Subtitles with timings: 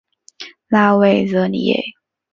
[0.67, 1.79] 拉维热里耶。